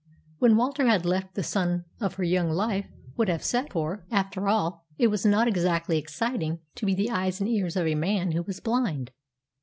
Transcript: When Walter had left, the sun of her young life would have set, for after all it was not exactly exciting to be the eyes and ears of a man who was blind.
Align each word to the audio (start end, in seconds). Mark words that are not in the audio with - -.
When 0.39 0.57
Walter 0.57 0.87
had 0.87 1.05
left, 1.05 1.35
the 1.35 1.43
sun 1.43 1.85
of 1.99 2.15
her 2.15 2.23
young 2.23 2.49
life 2.49 2.87
would 3.17 3.27
have 3.27 3.43
set, 3.43 3.71
for 3.71 4.03
after 4.09 4.47
all 4.49 4.83
it 4.97 5.09
was 5.09 5.27
not 5.27 5.47
exactly 5.47 5.99
exciting 5.99 6.57
to 6.73 6.87
be 6.87 6.95
the 6.95 7.11
eyes 7.11 7.39
and 7.39 7.47
ears 7.47 7.75
of 7.75 7.85
a 7.85 7.93
man 7.93 8.31
who 8.31 8.41
was 8.41 8.59
blind. 8.59 9.11